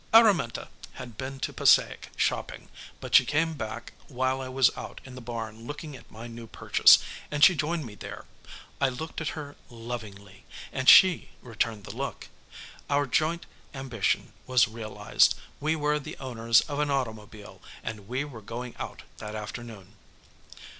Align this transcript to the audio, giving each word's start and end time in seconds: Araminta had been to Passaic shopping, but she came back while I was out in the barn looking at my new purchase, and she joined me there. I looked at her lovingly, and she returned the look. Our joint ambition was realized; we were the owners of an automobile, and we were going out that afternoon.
Araminta 0.15 0.67
had 0.93 1.15
been 1.15 1.39
to 1.41 1.53
Passaic 1.53 2.09
shopping, 2.17 2.69
but 2.99 3.13
she 3.13 3.23
came 3.23 3.53
back 3.53 3.93
while 4.07 4.41
I 4.41 4.49
was 4.49 4.75
out 4.75 4.99
in 5.05 5.13
the 5.13 5.21
barn 5.21 5.67
looking 5.67 5.95
at 5.95 6.09
my 6.09 6.25
new 6.25 6.47
purchase, 6.47 6.97
and 7.29 7.43
she 7.43 7.53
joined 7.53 7.85
me 7.85 7.93
there. 7.93 8.25
I 8.81 8.89
looked 8.89 9.21
at 9.21 9.37
her 9.37 9.55
lovingly, 9.69 10.43
and 10.73 10.89
she 10.89 11.29
returned 11.43 11.83
the 11.83 11.95
look. 11.95 12.29
Our 12.89 13.05
joint 13.05 13.45
ambition 13.75 14.33
was 14.47 14.67
realized; 14.67 15.35
we 15.59 15.75
were 15.75 15.99
the 15.99 16.17
owners 16.17 16.61
of 16.61 16.79
an 16.79 16.89
automobile, 16.89 17.61
and 17.83 18.07
we 18.07 18.23
were 18.23 18.41
going 18.41 18.75
out 18.79 19.03
that 19.19 19.35
afternoon. 19.35 19.93